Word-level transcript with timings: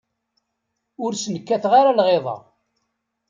Ur 1.03 1.11
sen-kkateɣ 1.15 1.73
ara 1.79 1.97
lɣiḍa. 1.99 2.37